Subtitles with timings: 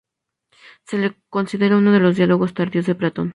[0.87, 3.29] Se lo considera uno de los diálogos tardíos de Platón.